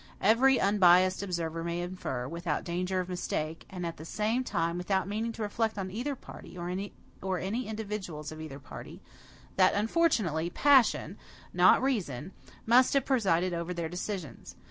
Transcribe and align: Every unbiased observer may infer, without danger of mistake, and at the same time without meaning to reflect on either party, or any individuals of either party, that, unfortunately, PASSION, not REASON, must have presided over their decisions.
Every 0.21 0.59
unbiased 0.59 1.21
observer 1.21 1.63
may 1.63 1.79
infer, 1.81 2.27
without 2.27 2.63
danger 2.63 3.01
of 3.01 3.07
mistake, 3.07 3.67
and 3.69 3.85
at 3.85 3.97
the 3.97 4.03
same 4.03 4.43
time 4.43 4.79
without 4.79 5.07
meaning 5.07 5.31
to 5.33 5.43
reflect 5.43 5.77
on 5.77 5.91
either 5.91 6.15
party, 6.15 6.57
or 6.57 6.69
any 7.37 7.67
individuals 7.67 8.31
of 8.31 8.41
either 8.41 8.57
party, 8.57 8.99
that, 9.57 9.75
unfortunately, 9.75 10.49
PASSION, 10.49 11.19
not 11.53 11.83
REASON, 11.83 12.31
must 12.65 12.95
have 12.95 13.05
presided 13.05 13.53
over 13.53 13.75
their 13.75 13.89
decisions. 13.89 14.55